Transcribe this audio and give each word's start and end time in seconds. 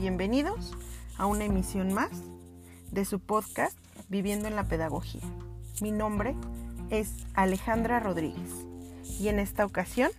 Bienvenidos 0.00 0.72
a 1.18 1.26
una 1.26 1.44
emisión 1.44 1.92
más 1.92 2.10
de 2.90 3.04
su 3.04 3.20
podcast 3.20 3.76
Viviendo 4.08 4.48
en 4.48 4.56
la 4.56 4.64
Pedagogía. 4.64 5.20
Mi 5.82 5.90
nombre 5.90 6.34
es 6.88 7.12
Alejandra 7.34 8.00
Rodríguez 8.00 8.50
y 9.20 9.28
en 9.28 9.38
esta 9.38 9.66
ocasión 9.66 10.10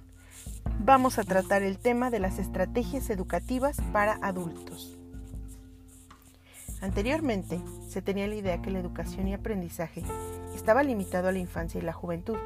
vamos 0.85 1.17
a 1.17 1.23
tratar 1.23 1.63
el 1.63 1.79
tema 1.79 2.11
de 2.11 2.19
las 2.19 2.37
estrategias 2.37 3.09
educativas 3.09 3.77
para 3.91 4.19
adultos. 4.21 4.99
Anteriormente 6.79 7.59
se 7.89 8.03
tenía 8.03 8.27
la 8.27 8.35
idea 8.35 8.61
que 8.61 8.69
la 8.69 8.77
educación 8.77 9.29
y 9.29 9.33
aprendizaje 9.33 10.03
estaba 10.53 10.83
limitado 10.83 11.27
a 11.27 11.31
la 11.31 11.39
infancia 11.39 11.79
y 11.79 11.83
la 11.83 11.93
juventud, 11.93 12.37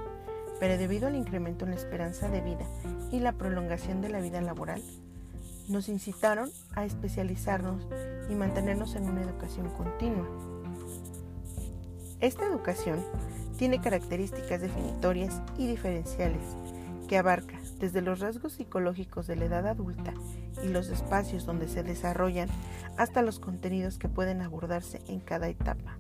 pero 0.62 0.78
debido 0.78 1.10
al 1.10 1.18
incremento 1.18 1.66
en 1.66 1.72
la 1.72 1.78
esperanza 1.78 2.30
de 2.30 2.40
vida 2.40 2.66
y 3.12 3.20
la 3.20 3.34
prolongación 3.34 4.00
de 4.00 4.08
la 4.08 4.22
vida 4.22 4.40
laboral, 4.40 4.82
nos 5.70 5.90
incitaron 5.90 6.50
a 6.76 6.86
especializarnos 6.86 7.88
y 8.30 8.36
mantenernos 8.36 8.96
en 8.96 9.10
una 9.10 9.22
educación 9.22 9.70
continua. 9.72 10.28
Esta 12.20 12.46
educación 12.46 13.04
tiene 13.58 13.82
características 13.82 14.62
definitorias 14.62 15.42
y 15.58 15.68
diferenciales 15.68 16.42
que 17.08 17.18
abarca 17.18 17.60
desde 17.80 18.02
los 18.02 18.20
rasgos 18.20 18.54
psicológicos 18.54 19.28
de 19.28 19.36
la 19.36 19.46
edad 19.46 19.68
adulta 19.68 20.14
y 20.64 20.70
los 20.70 20.90
espacios 20.90 21.46
donde 21.46 21.68
se 21.68 21.84
desarrollan 21.84 22.50
hasta 22.98 23.22
los 23.22 23.40
contenidos 23.40 23.98
que 23.98 24.10
pueden 24.10 24.42
abordarse 24.42 25.02
en 25.08 25.20
cada 25.20 25.48
etapa. 25.50 25.98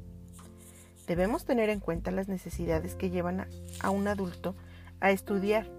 Debemos 1.07 1.45
tener 1.45 1.69
en 1.69 1.79
cuenta 1.79 2.11
las 2.11 2.27
necesidades 2.27 2.95
que 2.95 3.09
llevan 3.09 3.47
a, 3.81 3.89
un 3.91 4.07
adulto 4.07 4.55
a 4.99 5.11
estudiar, 5.11 5.69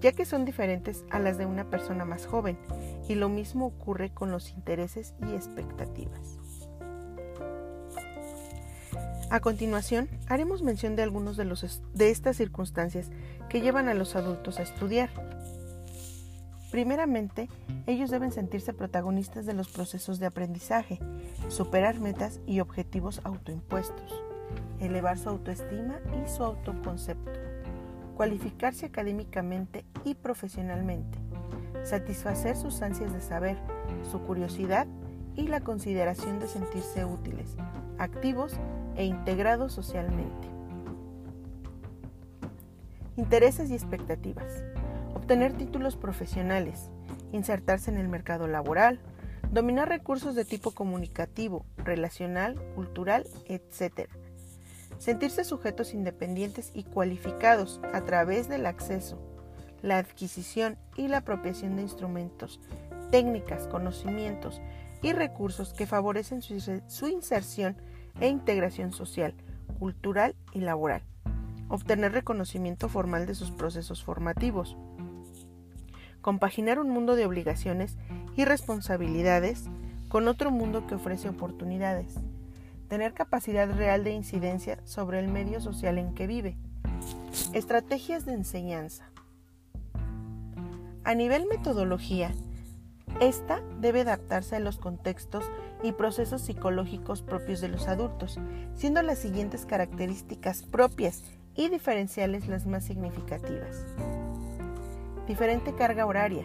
ya 0.00 0.12
que 0.12 0.24
son 0.24 0.44
diferentes 0.44 1.04
a 1.10 1.18
las 1.18 1.36
de 1.38 1.46
una 1.46 1.68
persona 1.68 2.04
más 2.04 2.26
joven, 2.26 2.56
y 3.08 3.14
lo 3.14 3.28
mismo 3.28 3.66
ocurre 3.66 4.10
con 4.10 4.30
los 4.30 4.50
intereses 4.50 5.14
y 5.26 5.34
expectativas. 5.34 6.38
A 9.30 9.40
continuación, 9.40 10.08
haremos 10.26 10.62
mención 10.62 10.96
de 10.96 11.02
algunos 11.02 11.36
de, 11.36 11.44
de 11.92 12.10
estas 12.10 12.36
circunstancias 12.36 13.10
que 13.50 13.60
llevan 13.60 13.88
a 13.88 13.94
los 13.94 14.16
adultos 14.16 14.58
a 14.58 14.62
estudiar. 14.62 15.10
Primeramente, 16.70 17.48
ellos 17.86 18.10
deben 18.10 18.32
sentirse 18.32 18.72
protagonistas 18.72 19.44
de 19.44 19.54
los 19.54 19.68
procesos 19.68 20.18
de 20.18 20.26
aprendizaje, 20.26 20.98
superar 21.48 22.00
metas 22.00 22.40
y 22.46 22.60
objetivos 22.60 23.20
autoimpuestos, 23.24 24.22
elevar 24.80 25.18
su 25.18 25.28
autoestima 25.28 25.98
y 26.24 26.28
su 26.28 26.42
autoconcepto, 26.44 27.30
cualificarse 28.16 28.86
académicamente 28.86 29.84
y 30.04 30.14
profesionalmente, 30.14 31.18
satisfacer 31.88 32.56
sus 32.56 32.82
ansias 32.82 33.12
de 33.12 33.20
saber, 33.20 33.56
su 34.10 34.20
curiosidad 34.20 34.86
y 35.34 35.48
la 35.48 35.60
consideración 35.60 36.38
de 36.38 36.48
sentirse 36.48 37.04
útiles, 37.04 37.56
activos 37.98 38.54
e 38.96 39.04
integrados 39.04 39.72
socialmente. 39.72 40.48
Intereses 43.16 43.70
y 43.70 43.74
expectativas. 43.74 44.62
Obtener 45.14 45.52
títulos 45.52 45.96
profesionales, 45.96 46.90
insertarse 47.32 47.90
en 47.90 47.96
el 47.96 48.08
mercado 48.08 48.46
laboral, 48.46 49.00
dominar 49.50 49.88
recursos 49.88 50.34
de 50.34 50.44
tipo 50.44 50.72
comunicativo, 50.72 51.64
relacional, 51.78 52.56
cultural, 52.74 53.26
etc. 53.46 54.08
Sentirse 54.98 55.44
sujetos 55.44 55.94
independientes 55.94 56.70
y 56.74 56.84
cualificados 56.84 57.80
a 57.92 58.02
través 58.02 58.48
del 58.48 58.66
acceso, 58.66 59.18
la 59.82 59.98
adquisición 59.98 60.76
y 60.96 61.08
la 61.08 61.18
apropiación 61.18 61.76
de 61.76 61.82
instrumentos, 61.82 62.60
técnicas, 63.10 63.66
conocimientos 63.66 64.60
y 65.02 65.12
recursos 65.12 65.72
que 65.72 65.86
favorecen 65.86 66.42
su, 66.42 67.08
inserción 67.08 67.76
e 68.20 68.28
integración 68.28 68.92
social, 68.92 69.34
cultural 69.78 70.34
y 70.52 70.60
laboral. 70.60 71.02
Obtener 71.68 72.12
reconocimiento 72.12 72.88
formal 72.88 73.26
de 73.26 73.34
sus 73.34 73.50
procesos 73.50 74.02
formativos. 74.02 74.76
Compaginar 76.20 76.78
un 76.78 76.90
mundo 76.90 77.14
de 77.14 77.26
obligaciones 77.26 77.96
y 78.36 78.44
responsabilidades 78.44 79.64
con 80.08 80.26
otro 80.26 80.50
mundo 80.50 80.86
que 80.86 80.94
ofrece 80.94 81.28
oportunidades. 81.28 82.14
Tener 82.88 83.12
capacidad 83.12 83.70
real 83.70 84.02
de 84.02 84.12
incidencia 84.12 84.78
sobre 84.84 85.20
el 85.20 85.28
medio 85.28 85.60
social 85.60 85.98
en 85.98 86.14
que 86.14 86.26
vive. 86.26 86.56
Estrategias 87.52 88.24
de 88.24 88.32
enseñanza. 88.32 89.10
A 91.08 91.14
nivel 91.14 91.46
metodología, 91.46 92.32
esta 93.18 93.62
debe 93.80 94.02
adaptarse 94.02 94.56
a 94.56 94.60
los 94.60 94.76
contextos 94.76 95.42
y 95.82 95.92
procesos 95.92 96.42
psicológicos 96.42 97.22
propios 97.22 97.62
de 97.62 97.68
los 97.68 97.88
adultos, 97.88 98.38
siendo 98.74 99.00
las 99.00 99.18
siguientes 99.18 99.64
características 99.64 100.64
propias 100.64 101.22
y 101.54 101.70
diferenciales 101.70 102.46
las 102.46 102.66
más 102.66 102.84
significativas. 102.84 103.86
Diferente 105.26 105.74
carga 105.74 106.04
horaria. 106.04 106.44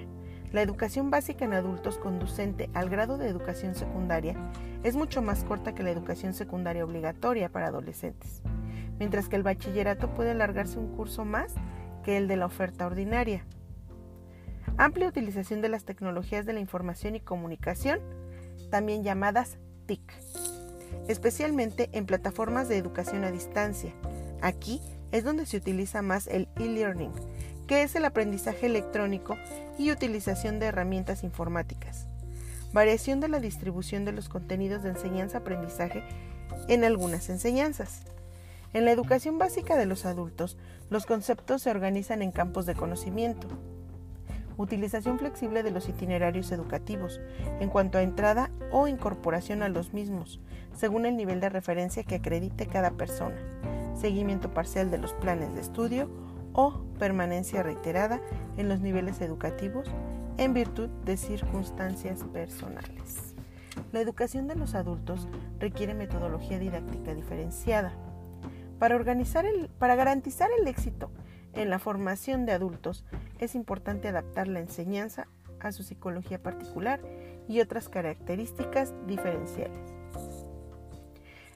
La 0.54 0.62
educación 0.62 1.12
básica 1.12 1.44
en 1.44 1.52
adultos 1.52 1.98
conducente 1.98 2.70
al 2.74 2.90
grado 2.90 3.18
de 3.18 3.28
educación 3.28 3.76
secundaria 3.76 4.38
es 4.84 4.96
mucho 4.96 5.22
más 5.22 5.44
corta 5.44 5.76
que 5.76 5.84
la 5.84 5.92
educación 5.92 6.34
secundaria 6.34 6.86
obligatoria 6.86 7.50
para 7.50 7.68
adolescentes, 7.68 8.42
mientras 8.98 9.28
que 9.28 9.36
el 9.36 9.44
bachillerato 9.44 10.16
puede 10.16 10.32
alargarse 10.32 10.80
un 10.80 10.96
curso 10.96 11.26
más 11.26 11.54
que 12.06 12.16
el 12.16 12.30
de 12.30 12.38
la 12.38 12.46
oferta 12.46 12.86
ordinaria. 12.88 13.46
Amplia 14.78 15.08
utilización 15.08 15.62
de 15.62 15.70
las 15.70 15.86
tecnologías 15.86 16.48
de 16.48 16.54
la 16.54 16.60
información 16.60 17.16
y 17.16 17.20
comunicación, 17.20 18.00
también 18.72 19.04
llamadas 19.04 19.58
TIC, 19.86 20.02
especialmente 21.08 21.90
en 21.92 22.08
plataformas 22.08 22.70
de 22.70 22.78
educación 22.78 23.24
a 23.24 23.32
distancia. 23.32 23.94
Aquí 24.42 24.82
es 25.12 25.24
donde 25.24 25.46
se 25.46 25.58
utiliza 25.58 26.02
más 26.02 26.26
el 26.26 26.48
e-learning, 26.56 27.12
que 27.68 27.84
es 27.84 27.96
el 27.96 28.04
aprendizaje 28.04 28.66
electrónico 28.66 29.38
y 29.78 29.92
utilización 29.92 30.60
de 30.60 30.66
herramientas 30.66 31.24
informáticas. 31.24 32.08
Variación 32.74 33.20
de 33.20 33.28
la 33.28 33.40
distribución 33.40 34.06
de 34.06 34.14
los 34.14 34.28
contenidos 34.28 34.82
de 34.82 34.90
enseñanza-aprendizaje 34.90 36.04
en 36.68 36.84
algunas 36.84 37.30
enseñanzas. 37.30 38.02
En 38.74 38.86
la 38.86 38.92
educación 38.92 39.38
básica 39.38 39.78
de 39.78 39.86
los 39.86 40.06
adultos, 40.08 40.58
los 40.90 41.06
conceptos 41.06 41.62
se 41.62 41.70
organizan 41.70 42.24
en 42.24 42.32
campos 42.32 42.66
de 42.66 42.74
conocimiento, 42.74 43.48
utilización 44.58 45.20
flexible 45.20 45.64
de 45.64 45.72
los 45.72 45.90
itinerarios 45.90 46.52
educativos 46.52 47.22
en 47.60 47.70
cuanto 47.70 47.98
a 47.98 48.04
entrada 48.04 48.52
o 48.72 48.88
incorporación 48.88 49.64
a 49.64 49.70
los 49.70 49.94
mismos, 49.94 50.40
según 50.76 51.06
el 51.06 51.18
nivel 51.18 51.40
de 51.40 51.50
referencia 51.50 52.04
que 52.04 52.16
acredite 52.16 52.68
cada 52.68 52.92
persona, 52.92 53.38
seguimiento 53.96 54.54
parcial 54.54 54.92
de 54.92 54.98
los 54.98 55.14
planes 55.14 55.54
de 55.54 55.62
estudio 55.62 56.10
o 56.54 56.84
permanencia 57.00 57.64
reiterada 57.64 58.22
en 58.58 58.70
los 58.70 58.80
niveles 58.80 59.22
educativos 59.22 59.90
en 60.38 60.54
virtud 60.54 60.90
de 61.06 61.18
circunstancias 61.18 62.24
personales. 62.32 63.36
La 63.92 64.02
educación 64.02 64.48
de 64.48 64.56
los 64.56 64.76
adultos 64.76 65.28
requiere 65.60 65.94
metodología 65.94 66.60
didáctica 66.60 67.14
diferenciada. 67.14 67.94
Para, 68.80 68.96
organizar 68.96 69.46
el, 69.46 69.70
para 69.80 69.96
garantizar 69.96 70.50
el 70.60 70.68
éxito 70.68 71.10
en 71.54 71.70
la 71.70 71.80
formación 71.80 72.46
de 72.46 72.52
adultos, 72.52 73.06
es 73.40 73.56
importante 73.56 74.08
adaptar 74.08 74.48
la 74.48 74.60
enseñanza 74.60 75.28
a 75.60 75.72
su 75.72 75.84
psicología 75.84 76.42
particular 76.42 77.02
y 77.48 77.62
otras 77.62 77.90
características 77.90 78.94
diferenciales. 79.08 79.80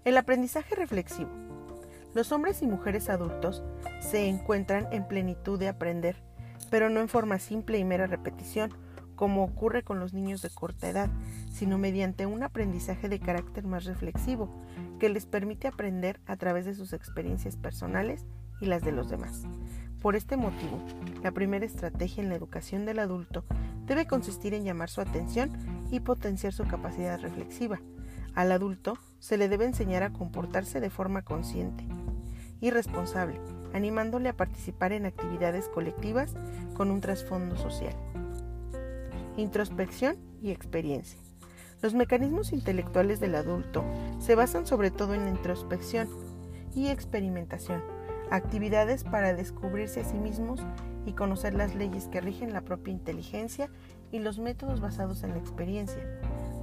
El 0.06 0.18
aprendizaje 0.18 0.76
reflexivo. 0.76 1.30
Los 2.14 2.32
hombres 2.32 2.62
y 2.62 2.68
mujeres 2.68 3.10
adultos 3.10 3.64
se 4.00 4.28
encuentran 4.28 4.88
en 4.92 5.08
plenitud 5.08 5.60
de 5.60 5.68
aprender, 5.68 6.16
pero 6.70 6.90
no 6.90 7.02
en 7.02 7.10
forma 7.10 7.40
simple 7.40 7.78
y 7.78 7.84
mera 7.84 8.08
repetición, 8.08 8.74
como 9.16 9.44
ocurre 9.44 9.84
con 9.84 10.00
los 10.00 10.14
niños 10.14 10.42
de 10.42 10.50
corta 10.50 10.88
edad, 10.88 11.10
sino 11.52 11.78
mediante 11.78 12.26
un 12.26 12.44
aprendizaje 12.44 13.10
de 13.10 13.20
carácter 13.20 13.66
más 13.66 13.86
reflexivo, 13.86 14.50
que 15.00 15.10
les 15.10 15.26
permite 15.26 15.68
aprender 15.68 16.20
a 16.26 16.38
través 16.38 16.66
de 16.66 16.76
sus 16.76 16.94
experiencias 16.94 17.58
personales 17.58 18.26
y 18.62 18.68
las 18.68 18.84
de 18.84 18.92
los 18.92 19.10
demás. 19.10 19.44
Por 20.02 20.16
este 20.16 20.38
motivo, 20.38 20.80
la 21.24 21.32
primera 21.32 21.66
estrategia 21.66 22.22
en 22.22 22.30
la 22.30 22.36
educación 22.36 22.86
del 22.86 23.00
adulto 23.00 23.44
debe 23.88 24.06
consistir 24.06 24.54
en 24.54 24.64
llamar 24.64 24.90
su 24.90 25.02
atención 25.02 25.52
y 25.90 26.02
potenciar 26.02 26.54
su 26.54 26.66
capacidad 26.66 27.20
reflexiva. 27.20 27.82
Al 28.36 28.52
adulto 28.52 29.00
se 29.18 29.38
le 29.38 29.50
debe 29.50 29.66
enseñar 29.66 30.04
a 30.04 30.14
comportarse 30.14 30.80
de 30.80 30.92
forma 30.92 31.24
consciente 31.24 31.84
y 32.62 32.70
responsable, 32.70 33.42
animándole 33.74 34.30
a 34.30 34.38
participar 34.38 34.92
en 34.92 35.08
actividades 35.08 35.68
colectivas 35.70 36.36
con 36.76 36.92
un 36.92 37.02
trasfondo 37.02 37.58
social. 37.58 37.96
Introspección 39.36 40.18
y 40.42 40.52
experiencia. 40.52 41.20
Los 41.82 41.96
mecanismos 41.96 42.54
intelectuales 42.54 43.20
del 43.20 43.36
adulto 43.36 43.84
se 44.20 44.36
basan 44.36 44.68
sobre 44.68 44.92
todo 44.92 45.16
en 45.16 45.26
la 45.26 45.32
introspección 45.32 46.08
y 46.76 46.90
experimentación 46.90 47.97
actividades 48.32 49.04
para 49.04 49.34
descubrirse 49.34 50.02
a 50.02 50.04
sí 50.04 50.18
mismos 50.18 50.66
y 51.06 51.14
conocer 51.14 51.54
las 51.54 51.76
leyes 51.76 52.08
que 52.08 52.22
rigen 52.22 52.54
la 52.54 52.62
propia 52.62 52.94
inteligencia 52.94 53.70
y 54.12 54.20
los 54.20 54.40
métodos 54.40 54.82
basados 54.82 55.24
en 55.24 55.32
la 55.32 55.38
experiencia, 55.38 56.04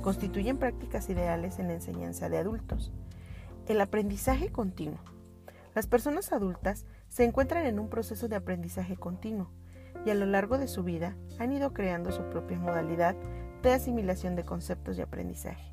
constituyen 0.02 0.58
prácticas 0.58 1.08
ideales 1.08 1.58
en 1.58 1.68
la 1.68 1.74
enseñanza 1.74 2.28
de 2.28 2.38
adultos. 2.38 2.92
El 3.66 3.80
aprendizaje 3.80 4.50
continuo. 4.50 5.00
Las 5.74 5.86
personas 5.86 6.32
adultas 6.32 6.84
se 7.08 7.24
encuentran 7.24 7.66
en 7.66 7.78
un 7.78 7.88
proceso 7.88 8.28
de 8.28 8.36
aprendizaje 8.36 8.96
continuo 8.96 9.50
y 10.04 10.10
a 10.10 10.14
lo 10.14 10.26
largo 10.26 10.58
de 10.58 10.68
su 10.68 10.82
vida 10.82 11.16
han 11.38 11.52
ido 11.52 11.72
creando 11.72 12.12
su 12.12 12.22
propia 12.24 12.58
modalidad 12.58 13.16
de 13.62 13.72
asimilación 13.72 14.36
de 14.36 14.44
conceptos 14.44 14.96
de 14.96 15.02
aprendizaje. 15.04 15.72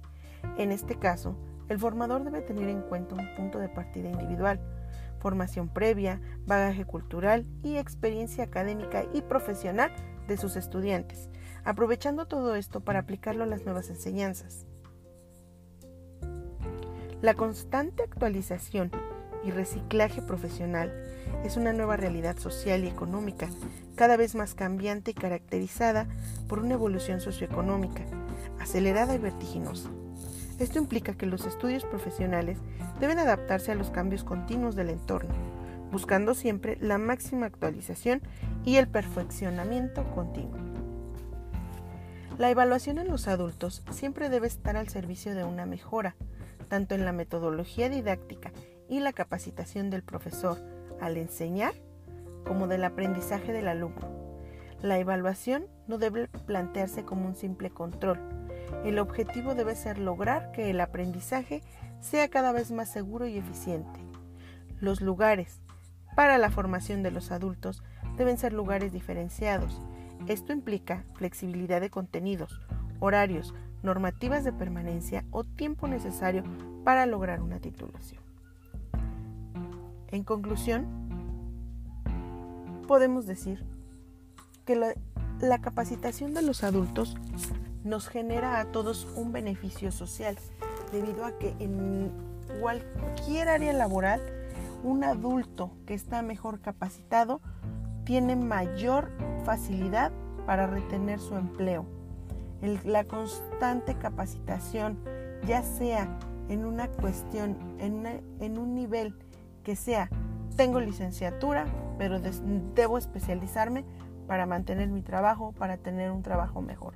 En 0.57 0.71
este 0.71 0.97
caso, 0.97 1.35
el 1.67 1.77
formador 1.77 2.23
debe 2.23 2.41
tener 2.41 2.69
en 2.69 2.81
cuenta 2.81 3.15
un 3.15 3.35
punto 3.35 3.59
de 3.59 3.69
partida 3.69 4.09
individual, 4.09 4.59
formación 5.21 5.69
previa, 5.69 6.19
bagaje 6.45 6.83
cultural 6.83 7.45
y 7.63 7.77
experiencia 7.77 8.43
académica 8.43 9.05
y 9.13 9.21
profesional 9.21 9.91
de 10.27 10.37
sus 10.37 10.55
estudiantes, 10.55 11.29
aprovechando 11.63 12.25
todo 12.25 12.55
esto 12.55 12.81
para 12.81 12.99
aplicarlo 12.99 13.43
a 13.43 13.47
las 13.47 13.63
nuevas 13.63 13.89
enseñanzas. 13.89 14.65
La 17.21 17.35
constante 17.35 18.03
actualización 18.03 18.91
y 19.43 19.51
reciclaje 19.51 20.21
profesional 20.21 20.91
es 21.43 21.55
una 21.55 21.71
nueva 21.71 21.97
realidad 21.97 22.37
social 22.37 22.83
y 22.83 22.87
económica, 22.87 23.47
cada 23.95 24.17
vez 24.17 24.33
más 24.35 24.55
cambiante 24.55 25.11
y 25.11 25.13
caracterizada 25.13 26.07
por 26.47 26.59
una 26.59 26.73
evolución 26.73 27.21
socioeconómica, 27.21 28.03
acelerada 28.59 29.13
y 29.15 29.19
vertiginosa. 29.19 29.89
Esto 30.61 30.77
implica 30.77 31.15
que 31.15 31.25
los 31.25 31.47
estudios 31.47 31.85
profesionales 31.85 32.59
deben 32.99 33.17
adaptarse 33.17 33.71
a 33.71 33.75
los 33.75 33.89
cambios 33.89 34.23
continuos 34.23 34.75
del 34.75 34.91
entorno, 34.91 35.33
buscando 35.91 36.35
siempre 36.35 36.77
la 36.79 36.99
máxima 36.99 37.47
actualización 37.47 38.21
y 38.63 38.75
el 38.75 38.87
perfeccionamiento 38.87 40.03
continuo. 40.13 40.59
La 42.37 42.51
evaluación 42.51 42.99
en 42.99 43.07
los 43.07 43.27
adultos 43.27 43.81
siempre 43.89 44.29
debe 44.29 44.45
estar 44.45 44.77
al 44.77 44.87
servicio 44.87 45.33
de 45.33 45.43
una 45.43 45.65
mejora, 45.65 46.15
tanto 46.67 46.93
en 46.93 47.05
la 47.05 47.11
metodología 47.11 47.89
didáctica 47.89 48.51
y 48.87 48.99
la 48.99 49.13
capacitación 49.13 49.89
del 49.89 50.03
profesor 50.03 50.59
al 51.01 51.17
enseñar 51.17 51.73
como 52.45 52.67
del 52.67 52.83
aprendizaje 52.83 53.51
del 53.51 53.67
alumno. 53.67 54.37
La 54.83 54.99
evaluación 54.99 55.65
no 55.87 55.97
debe 55.97 56.27
plantearse 56.45 57.03
como 57.03 57.25
un 57.25 57.35
simple 57.35 57.71
control. 57.71 58.19
El 58.83 58.99
objetivo 58.99 59.55
debe 59.55 59.75
ser 59.75 59.99
lograr 59.99 60.51
que 60.51 60.69
el 60.69 60.81
aprendizaje 60.81 61.61
sea 61.99 62.29
cada 62.29 62.51
vez 62.51 62.71
más 62.71 62.89
seguro 62.89 63.27
y 63.27 63.37
eficiente. 63.37 63.99
Los 64.79 65.01
lugares 65.01 65.61
para 66.15 66.37
la 66.37 66.49
formación 66.49 67.03
de 67.03 67.11
los 67.11 67.31
adultos 67.31 67.83
deben 68.17 68.37
ser 68.37 68.53
lugares 68.53 68.91
diferenciados. 68.91 69.81
Esto 70.27 70.53
implica 70.53 71.05
flexibilidad 71.13 71.81
de 71.81 71.89
contenidos, 71.89 72.59
horarios, 72.99 73.53
normativas 73.83 74.43
de 74.43 74.53
permanencia 74.53 75.25
o 75.31 75.43
tiempo 75.43 75.87
necesario 75.87 76.43
para 76.83 77.05
lograr 77.05 77.41
una 77.41 77.59
titulación. 77.59 78.21
En 80.09 80.23
conclusión, 80.23 80.85
podemos 82.87 83.25
decir 83.25 83.63
que 84.65 84.75
la, 84.75 85.59
capacitación 85.59 86.33
de 86.33 86.41
los 86.41 86.63
adultos 86.63 87.15
nos 87.83 88.07
genera 88.07 88.59
a 88.59 88.65
todos 88.65 89.07
un 89.15 89.31
beneficio 89.31 89.91
social, 89.91 90.37
debido 90.91 91.25
a 91.25 91.37
que 91.37 91.55
en 91.59 92.11
cualquier 92.59 93.49
área 93.49 93.73
laboral, 93.73 94.21
un 94.83 95.03
adulto 95.03 95.71
que 95.85 95.93
está 95.93 96.21
mejor 96.21 96.59
capacitado 96.59 97.41
tiene 98.03 98.35
mayor 98.35 99.11
facilidad 99.45 100.11
para 100.45 100.67
retener 100.67 101.19
su 101.19 101.35
empleo. 101.35 101.85
la 102.83 103.05
constante 103.05 103.95
capacitación, 103.95 104.99
ya 105.47 105.63
sea 105.63 106.19
en 106.49 106.65
una 106.65 106.87
cuestión, 106.89 107.57
en, 107.79 108.57
un 108.57 108.75
nivel 108.75 109.15
que 109.63 109.75
sea, 109.75 110.09
tengo 110.57 110.79
licenciatura, 110.79 111.65
pero 111.97 112.19
debo 112.75 112.97
especializarme 112.97 113.85
para 114.27 114.45
mantener 114.45 114.89
mi 114.89 115.01
trabajo, 115.01 115.53
para 115.53 115.77
tener 115.77 116.11
un 116.11 116.21
trabajo 116.21 116.61
mejor. 116.61 116.93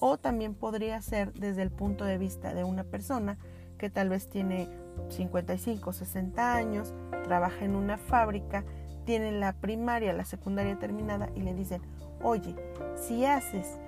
O 0.00 0.18
también 0.18 0.54
podría 0.54 1.00
ser 1.02 1.32
desde 1.34 1.62
el 1.62 1.70
punto 1.70 2.04
de 2.04 2.18
vista 2.18 2.54
de 2.54 2.64
una 2.64 2.84
persona 2.84 3.38
que 3.78 3.90
tal 3.90 4.08
vez 4.08 4.28
tiene 4.28 4.68
55, 5.08 5.92
60 5.92 6.54
años, 6.54 6.94
trabaja 7.24 7.64
en 7.64 7.76
una 7.76 7.96
fábrica, 7.96 8.64
tiene 9.04 9.32
la 9.32 9.54
primaria, 9.54 10.12
la 10.12 10.24
secundaria 10.24 10.78
terminada 10.78 11.30
y 11.34 11.40
le 11.40 11.54
dicen, 11.54 11.82
oye, 12.22 12.54
si 12.96 13.24
haces 13.24 13.78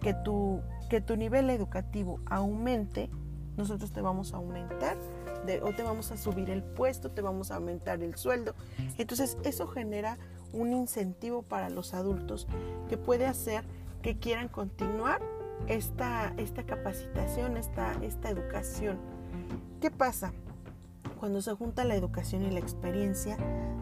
que 0.00 0.14
tu, 0.14 0.60
que 0.88 1.00
tu 1.00 1.16
nivel 1.16 1.50
educativo 1.50 2.20
aumente, 2.26 3.10
nosotros 3.56 3.92
te 3.92 4.00
vamos 4.00 4.32
a 4.32 4.38
aumentar 4.38 4.96
o 5.62 5.72
te 5.72 5.82
vamos 5.82 6.12
a 6.12 6.16
subir 6.16 6.50
el 6.50 6.62
puesto, 6.62 7.10
te 7.10 7.22
vamos 7.22 7.50
a 7.50 7.56
aumentar 7.56 8.02
el 8.02 8.14
sueldo. 8.16 8.54
Entonces 8.98 9.36
eso 9.44 9.66
genera 9.66 10.18
un 10.52 10.72
incentivo 10.72 11.42
para 11.42 11.70
los 11.70 11.94
adultos 11.94 12.46
que 12.88 12.96
puede 12.96 13.26
hacer 13.26 13.64
que 14.02 14.18
quieran 14.18 14.48
continuar 14.48 15.20
esta, 15.68 16.34
esta 16.36 16.64
capacitación, 16.64 17.56
esta, 17.56 17.92
esta 18.02 18.30
educación. 18.30 18.98
¿Qué 19.80 19.90
pasa? 19.90 20.32
Cuando 21.18 21.42
se 21.42 21.54
junta 21.54 21.84
la 21.84 21.94
educación 21.94 22.42
y 22.42 22.50
la 22.50 22.60
experiencia, 22.60 23.36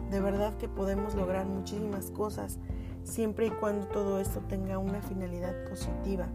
de 0.09 0.19
verdad 0.19 0.57
que 0.57 0.67
podemos 0.67 1.15
lograr 1.15 1.45
muchísimas 1.45 2.11
cosas, 2.11 2.59
siempre 3.03 3.47
y 3.47 3.51
cuando 3.51 3.87
todo 3.87 4.19
esto 4.19 4.41
tenga 4.41 4.77
una 4.77 5.01
finalidad 5.01 5.53
positiva. 5.69 6.27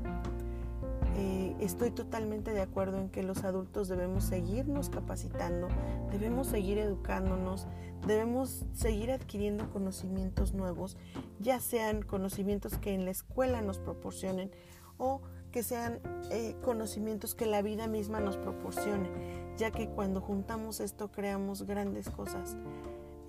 Eh, 1.17 1.55
estoy 1.61 1.93
totalmente 1.93 2.53
de 2.53 2.61
acuerdo 2.61 2.99
en 2.99 3.09
que 3.09 3.23
los 3.23 3.45
adultos 3.45 3.87
debemos 3.89 4.25
seguirnos 4.25 4.89
capacitando, 4.89 5.69
debemos 6.11 6.49
seguir 6.49 6.79
educándonos, 6.79 7.69
debemos 8.05 8.67
seguir 8.73 9.13
adquiriendo 9.13 9.71
conocimientos 9.71 10.55
nuevos, 10.55 10.97
ya 11.39 11.61
sean 11.61 12.03
conocimientos 12.03 12.79
que 12.79 12.95
en 12.95 13.05
la 13.05 13.13
escuela 13.13 13.63
nos 13.63 13.79
proporcionen 13.79 14.51
o 14.99 15.21
que 15.51 15.63
sean 15.63 16.01
eh, 16.31 16.57
conocimientos 16.63 17.35
que 17.35 17.47
la 17.47 17.63
vida 17.63 17.87
misma 17.87 18.21
nos 18.21 18.37
proporcione, 18.37 19.09
ya 19.57 19.71
que 19.71 19.89
cuando 19.89 20.21
juntamos 20.21 20.81
esto 20.81 21.13
creamos 21.13 21.63
grandes 21.63 22.11
cosas. 22.11 22.57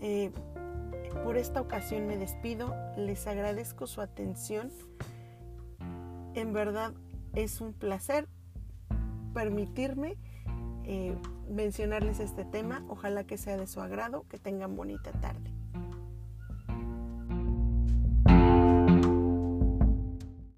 Eh, 0.02 0.32
por 1.24 1.38
esta 1.38 1.62
ocasión 1.62 2.08
me 2.08 2.18
despido, 2.18 2.76
les 2.98 3.28
agradezco 3.28 3.88
su 3.88 4.02
atención. 4.02 4.72
En 6.34 6.52
verdad 6.52 6.94
es 7.34 7.62
un 7.62 7.74
placer 7.74 8.28
permitirme 9.34 10.18
eh, 10.84 11.16
mencionarles 11.50 12.20
este 12.20 12.46
tema. 12.46 12.84
Ojalá 12.90 13.24
que 13.24 13.38
sea 13.38 13.58
de 13.58 13.68
su 13.68 13.82
agrado, 13.82 14.26
que 14.30 14.38
tengan 14.38 14.76
bonita 14.76 15.12
tarde. 15.14 15.55